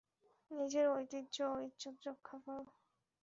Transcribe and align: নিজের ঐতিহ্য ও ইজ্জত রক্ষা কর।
নিজের 0.51 0.85
ঐতিহ্য 0.91 1.35
ও 1.47 1.65
ইজ্জত 1.65 1.97
রক্ষা 2.07 2.37
কর। 2.45 2.63